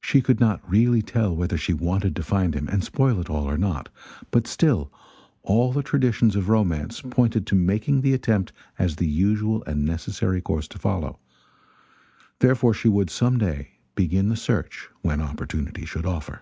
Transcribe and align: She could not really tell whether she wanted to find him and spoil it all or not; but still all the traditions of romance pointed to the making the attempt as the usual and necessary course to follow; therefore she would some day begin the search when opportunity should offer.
She 0.00 0.22
could 0.22 0.40
not 0.40 0.66
really 0.66 1.02
tell 1.02 1.36
whether 1.36 1.58
she 1.58 1.74
wanted 1.74 2.16
to 2.16 2.22
find 2.22 2.54
him 2.56 2.66
and 2.66 2.82
spoil 2.82 3.20
it 3.20 3.28
all 3.28 3.44
or 3.44 3.58
not; 3.58 3.90
but 4.30 4.46
still 4.46 4.90
all 5.42 5.70
the 5.70 5.82
traditions 5.82 6.34
of 6.34 6.48
romance 6.48 7.02
pointed 7.02 7.46
to 7.48 7.54
the 7.54 7.60
making 7.60 8.00
the 8.00 8.14
attempt 8.14 8.54
as 8.78 8.96
the 8.96 9.06
usual 9.06 9.62
and 9.64 9.84
necessary 9.84 10.40
course 10.40 10.66
to 10.68 10.78
follow; 10.78 11.18
therefore 12.38 12.72
she 12.72 12.88
would 12.88 13.10
some 13.10 13.36
day 13.36 13.72
begin 13.94 14.30
the 14.30 14.36
search 14.36 14.88
when 15.02 15.20
opportunity 15.20 15.84
should 15.84 16.06
offer. 16.06 16.40